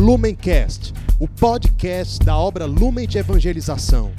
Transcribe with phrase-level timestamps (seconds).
[0.00, 4.10] Lumencast, o podcast da obra Lumen de Evangelização.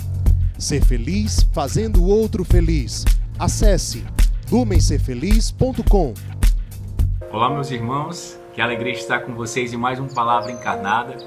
[0.56, 3.04] Ser feliz fazendo o outro feliz.
[3.40, 4.06] Acesse
[4.52, 6.14] lumencerfeliz.com.
[7.32, 11.18] Olá, meus irmãos, que alegria estar com vocês em mais uma palavra encarnada,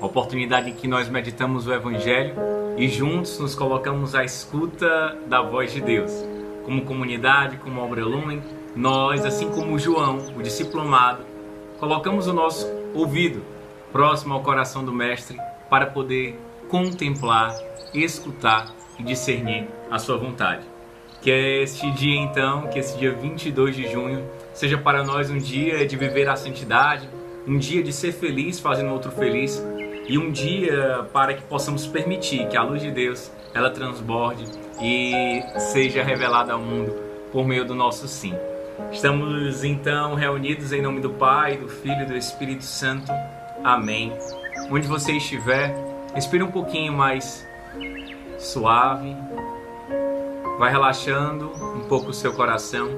[0.00, 2.36] oportunidade em que nós meditamos o Evangelho
[2.78, 6.12] e juntos nos colocamos à escuta da voz de Deus.
[6.64, 8.40] Como comunidade, como obra Lumen,
[8.76, 11.24] nós, assim como João, o discípulo amado,
[11.80, 13.53] colocamos o nosso ouvido
[13.94, 15.38] próximo ao coração do Mestre
[15.70, 16.36] para poder
[16.68, 17.56] contemplar,
[17.94, 20.66] escutar e discernir a sua vontade.
[21.22, 25.86] Que este dia então, que esse dia 22 de junho, seja para nós um dia
[25.86, 27.08] de viver a santidade,
[27.46, 29.64] um dia de ser feliz fazendo outro feliz
[30.08, 34.44] e um dia para que possamos permitir que a luz de Deus ela transborde
[34.82, 35.40] e
[35.72, 36.92] seja revelada ao mundo
[37.30, 38.34] por meio do nosso sim.
[38.90, 43.12] Estamos então reunidos em nome do Pai, do Filho e do Espírito Santo.
[43.64, 44.12] Amém.
[44.70, 45.74] Onde você estiver,
[46.14, 47.48] respire um pouquinho mais
[48.38, 49.16] suave.
[50.58, 52.90] Vai relaxando um pouco o seu coração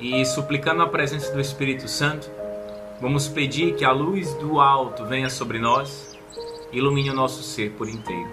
[0.00, 2.30] e suplicando a presença do Espírito Santo.
[3.02, 6.18] Vamos pedir que a luz do alto venha sobre nós,
[6.72, 8.30] ilumine o nosso ser por inteiro.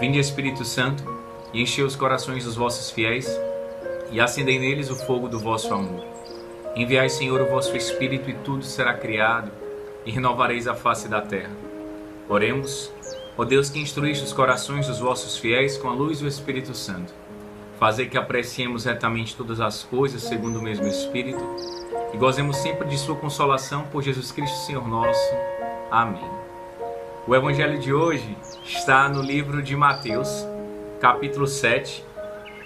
[0.00, 1.04] Vinde Espírito Santo
[1.52, 3.30] e enche os corações dos vossos fiéis
[4.10, 6.04] e acendei neles o fogo do vosso amor.
[6.74, 9.63] Enviai, Senhor, o vosso Espírito e tudo será criado
[10.04, 11.52] e renovareis a face da terra.
[12.28, 12.92] Oremos,
[13.36, 17.12] ó Deus que instruíste os corações dos vossos fiéis com a luz do Espírito Santo.
[17.78, 21.44] Fazer que apreciemos retamente todas as coisas segundo o mesmo Espírito
[22.12, 25.34] e gozemos sempre de Sua consolação por Jesus Cristo, Senhor nosso.
[25.90, 26.30] Amém.
[27.26, 30.46] O Evangelho de hoje está no livro de Mateus,
[31.00, 32.04] capítulo 7,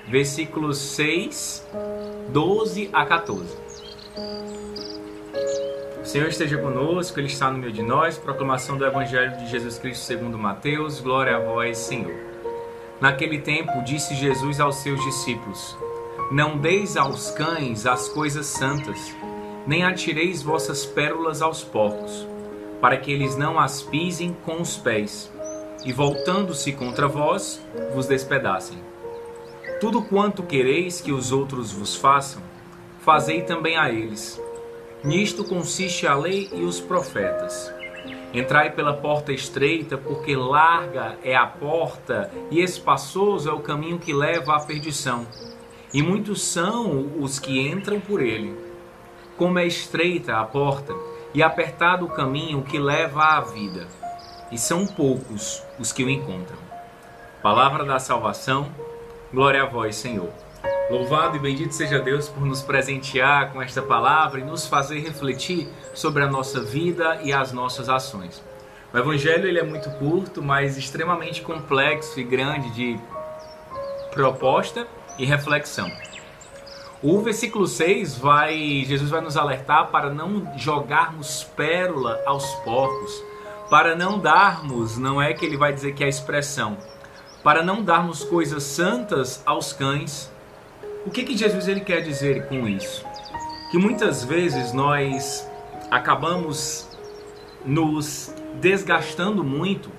[0.08, 1.66] versículos 6,
[2.30, 3.67] 12 a 14.
[6.08, 8.16] O Senhor esteja conosco, Ele está no meio de nós.
[8.16, 11.02] Proclamação do Evangelho de Jesus Cristo segundo Mateus.
[11.02, 12.14] Glória a vós, Senhor.
[12.98, 15.76] Naquele tempo disse Jesus aos seus discípulos:
[16.32, 19.14] Não deis aos cães as coisas santas,
[19.66, 22.26] nem atireis vossas pérolas aos porcos,
[22.80, 25.30] para que eles não as pisem com os pés,
[25.84, 27.60] e voltando-se contra vós,
[27.94, 28.78] vos despedacem.
[29.78, 32.40] Tudo quanto quereis que os outros vos façam,
[33.00, 34.47] fazei também a eles.
[35.04, 37.72] Nisto consiste a lei e os profetas.
[38.32, 44.12] Entrai pela porta estreita, porque larga é a porta e espaçoso é o caminho que
[44.12, 45.26] leva à perdição.
[45.94, 48.54] E muitos são os que entram por ele.
[49.36, 50.92] Como é estreita a porta
[51.32, 53.86] e apertado o caminho que leva à vida,
[54.50, 56.58] e são poucos os que o encontram.
[57.42, 58.68] Palavra da salvação
[59.30, 60.30] Glória a vós, Senhor.
[60.90, 65.68] Louvado e bendito seja Deus por nos presentear com esta palavra e nos fazer refletir
[65.92, 68.42] sobre a nossa vida e as nossas ações.
[68.92, 72.98] O evangelho ele é muito curto, mas extremamente complexo e grande de
[74.12, 74.86] proposta
[75.18, 75.90] e reflexão.
[77.02, 78.56] O versículo 6 vai
[78.86, 83.22] Jesus vai nos alertar para não jogarmos pérola aos porcos,
[83.68, 86.78] para não darmos, não é que ele vai dizer que é a expressão,
[87.44, 90.32] para não darmos coisas santas aos cães.
[91.08, 93.02] O que, que Jesus ele quer dizer com isso?
[93.70, 95.50] Que muitas vezes nós
[95.90, 96.86] acabamos
[97.64, 98.30] nos
[98.60, 99.90] desgastando muito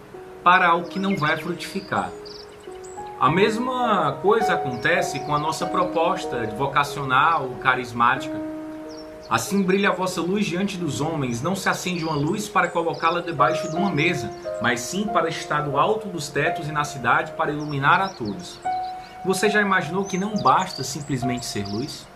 [0.43, 2.11] para algo que não vai frutificar.
[3.19, 8.39] A mesma coisa acontece com a nossa proposta vocacional, carismática.
[9.27, 13.21] Assim brilha a vossa luz diante dos homens, não se acende uma luz para colocá-la
[13.21, 14.29] debaixo de uma mesa,
[14.61, 18.59] mas sim para estar do alto dos tetos e na cidade para iluminar a todos.
[19.25, 22.07] Você já imaginou que não basta simplesmente ser luz?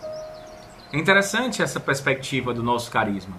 [0.91, 3.35] É interessante essa perspectiva do nosso carisma.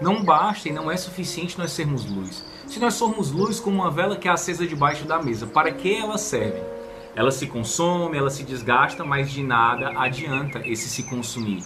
[0.00, 2.42] Não basta e não é suficiente nós sermos luz.
[2.66, 5.94] Se nós formos luz como uma vela que é acesa debaixo da mesa, para que
[5.94, 6.62] ela serve?
[7.14, 11.62] Ela se consome, ela se desgasta, mas de nada adianta esse se consumir.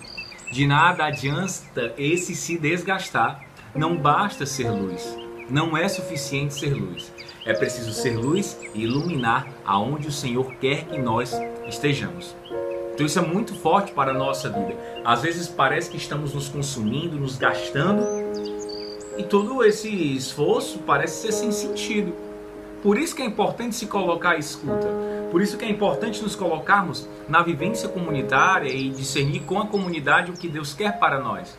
[0.50, 3.40] De nada adianta esse se desgastar.
[3.72, 5.16] Não basta ser luz.
[5.48, 7.12] Não é suficiente ser luz.
[7.46, 11.32] É preciso ser luz e iluminar aonde o Senhor quer que nós
[11.68, 12.34] estejamos.
[12.92, 14.74] Então isso é muito forte para a nossa vida.
[15.04, 18.02] Às vezes parece que estamos nos consumindo, nos gastando,
[19.16, 22.12] e todo esse esforço parece ser sem sentido.
[22.82, 24.88] Por isso que é importante se colocar à escuta.
[25.30, 30.32] Por isso que é importante nos colocarmos na vivência comunitária e discernir com a comunidade
[30.32, 31.56] o que Deus quer para nós.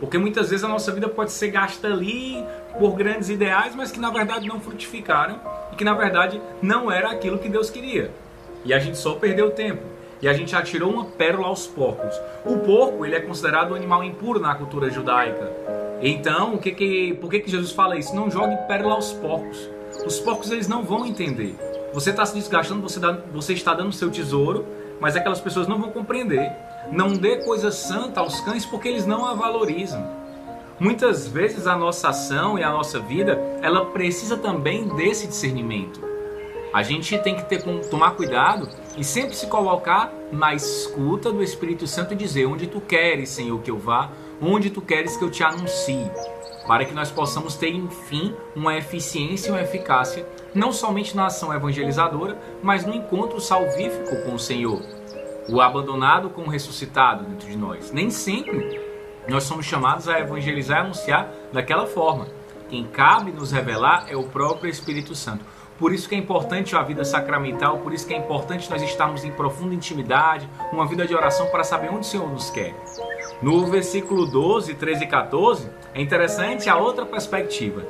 [0.00, 2.44] Porque muitas vezes a nossa vida pode ser gasta ali
[2.78, 5.40] por grandes ideais, mas que na verdade não frutificaram
[5.72, 8.10] e que na verdade não era aquilo que Deus queria.
[8.64, 9.82] E a gente só perdeu tempo.
[10.22, 12.18] E a gente atirou uma pérola aos porcos.
[12.44, 15.52] O porco ele é considerado um animal impuro na cultura judaica.
[16.00, 18.14] Então, o que que, por que, que Jesus fala isso?
[18.14, 19.68] Não jogue pérola aos porcos.
[20.06, 21.56] Os porcos eles não vão entender.
[21.92, 24.66] Você está se desgastando, você, dá, você está dando seu tesouro,
[25.00, 26.50] mas aquelas pessoas não vão compreender.
[26.90, 30.06] Não dê coisa santa aos cães porque eles não a valorizam.
[30.78, 36.02] Muitas vezes a nossa ação e a nossa vida, ela precisa também desse discernimento.
[36.72, 41.86] A gente tem que ter, tomar cuidado e sempre se colocar na escuta do Espírito
[41.86, 44.10] Santo e dizer onde tu queres, Senhor, que eu vá,
[44.42, 46.10] onde tu queres que eu te anuncie,
[46.66, 51.54] para que nós possamos ter, enfim, uma eficiência e uma eficácia, não somente na ação
[51.54, 54.82] evangelizadora, mas no encontro salvífico com o Senhor.
[55.48, 57.92] O abandonado com o ressuscitado dentro de nós.
[57.92, 58.80] Nem sempre
[59.28, 62.26] nós somos chamados a evangelizar e anunciar daquela forma.
[62.68, 65.44] Quem cabe nos revelar é o próprio Espírito Santo.
[65.78, 69.24] Por isso que é importante a vida sacramental, por isso que é importante nós estarmos
[69.24, 72.74] em profunda intimidade, uma vida de oração para saber onde o Senhor nos quer.
[73.42, 77.82] No versículo 12, 13 e 14, é interessante a outra perspectiva.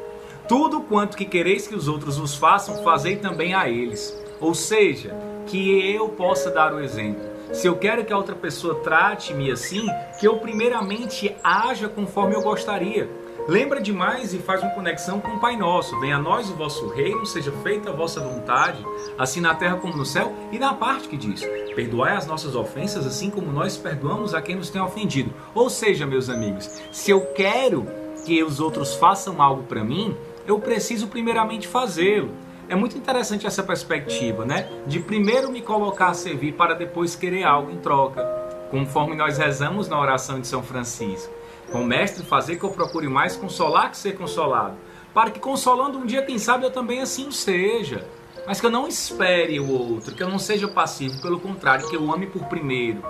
[0.48, 4.18] Tudo quanto que quereis que os outros vos façam, fazei também a eles.
[4.40, 5.14] Ou seja,
[5.46, 7.33] que eu possa dar o exemplo.
[7.54, 9.86] Se eu quero que a outra pessoa trate-me assim,
[10.18, 13.08] que eu primeiramente haja conforme eu gostaria.
[13.46, 15.98] Lembra demais e faz uma conexão com o Pai Nosso.
[16.00, 18.84] Venha a nós o vosso reino, seja feita a vossa vontade,
[19.16, 21.42] assim na terra como no céu, e na parte que diz:
[21.76, 25.32] Perdoai as nossas ofensas, assim como nós perdoamos a quem nos tem ofendido.
[25.54, 27.86] Ou seja, meus amigos, se eu quero
[28.26, 32.30] que os outros façam algo para mim, eu preciso primeiramente fazê-lo.
[32.66, 34.68] É muito interessante essa perspectiva, né?
[34.86, 38.24] De primeiro me colocar a servir para depois querer algo em troca,
[38.70, 41.32] conforme nós rezamos na oração de São Francisco.
[41.70, 44.76] Com mestre, fazer que eu procure mais consolar que ser consolado,
[45.12, 48.06] para que consolando um dia, quem sabe, eu também assim seja.
[48.46, 51.96] Mas que eu não espere o outro, que eu não seja passivo, pelo contrário, que
[51.96, 53.02] eu ame por primeiro.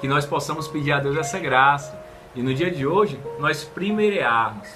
[0.00, 1.98] Que nós possamos pedir a Deus essa graça.
[2.34, 4.68] E no dia de hoje, nós primeirearmos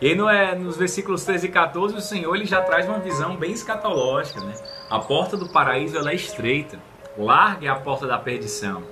[0.00, 3.00] e aí no, é, nos versículos 13 e 14, o Senhor ele já traz uma
[3.00, 4.40] visão bem escatológica.
[4.40, 4.54] Né?
[4.88, 6.78] A porta do paraíso ela é estreita,
[7.16, 8.82] larga é a porta da perdição.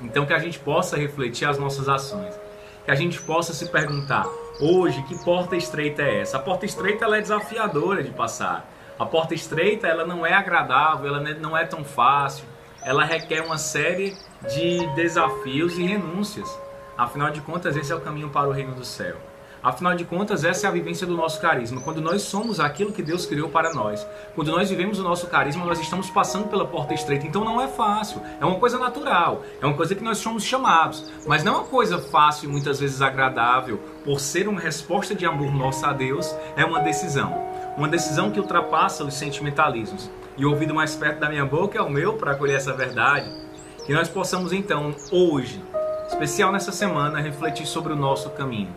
[0.00, 2.38] Então que a gente possa refletir as nossas ações.
[2.84, 4.24] Que a gente possa se perguntar,
[4.60, 6.36] hoje, que porta estreita é essa?
[6.36, 8.70] A porta estreita ela é desafiadora de passar.
[8.96, 12.44] A porta estreita ela não é agradável, ela não é tão fácil.
[12.84, 14.16] Ela requer uma série
[14.48, 16.48] de desafios e renúncias.
[16.96, 19.16] Afinal de contas, esse é o caminho para o reino do céu.
[19.66, 21.80] Afinal de contas, essa é a vivência do nosso carisma.
[21.80, 25.64] Quando nós somos aquilo que Deus criou para nós, quando nós vivemos o nosso carisma,
[25.64, 27.26] nós estamos passando pela porta estreita.
[27.26, 31.10] Então não é fácil, é uma coisa natural, é uma coisa que nós somos chamados,
[31.26, 33.80] mas não é uma coisa fácil e muitas vezes agradável.
[34.04, 37.36] Por ser uma resposta de amor nossa a Deus, é uma decisão.
[37.76, 40.08] Uma decisão que ultrapassa os sentimentalismos.
[40.36, 43.28] E o ouvido mais perto da minha boca é o meu para acolher essa verdade.
[43.84, 45.60] Que nós possamos então, hoje,
[46.06, 48.72] especial nessa semana, refletir sobre o nosso caminho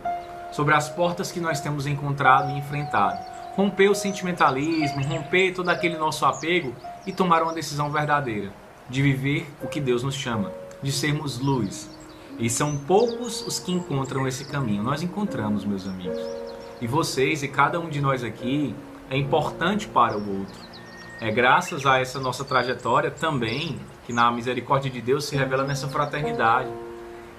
[0.52, 3.18] sobre as portas que nós temos encontrado e enfrentado.
[3.56, 6.74] Romper o sentimentalismo, romper todo aquele nosso apego
[7.06, 8.52] e tomar uma decisão verdadeira
[8.88, 10.52] de viver o que Deus nos chama,
[10.82, 11.88] de sermos luz.
[12.38, 14.82] E são poucos os que encontram esse caminho.
[14.82, 16.20] Nós encontramos, meus amigos.
[16.80, 18.74] E vocês e cada um de nós aqui
[19.10, 20.70] é importante para o outro.
[21.20, 25.86] É graças a essa nossa trajetória também que na misericórdia de Deus se revela nessa
[25.86, 26.70] fraternidade.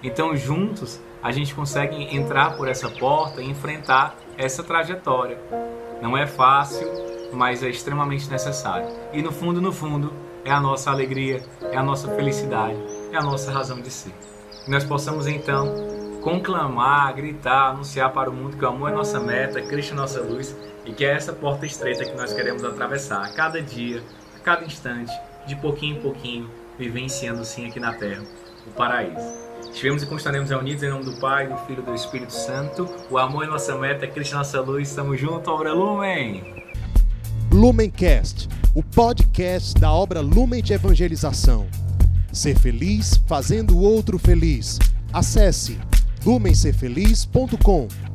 [0.04, 5.38] Então, juntos, a gente consegue entrar por essa porta e enfrentar essa trajetória.
[6.02, 6.88] Não é fácil,
[7.34, 8.88] mas é extremamente necessário.
[9.14, 10.12] E no fundo, no fundo,
[10.44, 12.78] é a nossa alegria, é a nossa felicidade,
[13.12, 14.14] é a nossa razão de ser.
[14.66, 15.76] Que nós possamos então
[16.22, 20.22] conclamar, gritar, anunciar para o mundo que o amor é nossa meta, Cristo é nossa
[20.22, 24.04] luz e que é essa porta estreita que nós queremos atravessar a cada dia,
[24.36, 25.12] a cada instante,
[25.48, 28.24] de pouquinho em pouquinho, vivenciando sim aqui na terra
[28.68, 29.51] o paraíso.
[29.70, 32.90] Estivemos e continuaremos reunidos em nome do Pai, do Filho e do Espírito Santo.
[33.10, 34.90] O amor é nossa meta, Cristo é nossa luz.
[34.90, 36.44] Estamos juntos, obra Lumen.
[37.52, 41.68] Lumencast, o podcast da obra Lumen de Evangelização.
[42.32, 44.80] Ser feliz fazendo o outro feliz.
[45.12, 45.78] Acesse
[46.26, 48.11] lumencerfeliz.com.